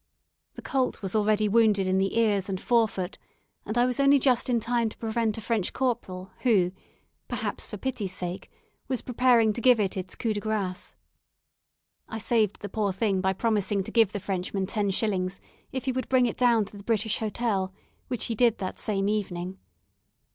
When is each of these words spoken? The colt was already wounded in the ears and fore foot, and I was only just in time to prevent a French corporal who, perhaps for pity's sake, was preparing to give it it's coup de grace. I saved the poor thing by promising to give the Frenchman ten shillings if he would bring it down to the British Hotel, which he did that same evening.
The 0.55 0.63
colt 0.63 1.03
was 1.03 1.15
already 1.15 1.47
wounded 1.47 1.85
in 1.85 1.99
the 1.99 2.17
ears 2.17 2.49
and 2.49 2.59
fore 2.59 2.87
foot, 2.87 3.19
and 3.67 3.77
I 3.77 3.85
was 3.85 3.99
only 3.99 4.17
just 4.17 4.49
in 4.49 4.59
time 4.59 4.89
to 4.89 4.97
prevent 4.97 5.37
a 5.37 5.41
French 5.41 5.73
corporal 5.73 6.31
who, 6.41 6.71
perhaps 7.27 7.67
for 7.67 7.77
pity's 7.77 8.11
sake, 8.11 8.49
was 8.87 9.03
preparing 9.03 9.53
to 9.53 9.61
give 9.61 9.79
it 9.79 9.95
it's 9.95 10.15
coup 10.15 10.33
de 10.33 10.39
grace. 10.39 10.95
I 12.09 12.17
saved 12.17 12.61
the 12.61 12.67
poor 12.69 12.91
thing 12.91 13.21
by 13.21 13.33
promising 13.33 13.83
to 13.83 13.91
give 13.91 14.11
the 14.11 14.19
Frenchman 14.19 14.65
ten 14.65 14.89
shillings 14.89 15.39
if 15.71 15.85
he 15.85 15.91
would 15.91 16.09
bring 16.09 16.25
it 16.25 16.35
down 16.37 16.65
to 16.65 16.77
the 16.77 16.83
British 16.83 17.19
Hotel, 17.19 17.71
which 18.07 18.25
he 18.25 18.33
did 18.33 18.57
that 18.57 18.79
same 18.79 19.07
evening. 19.07 19.59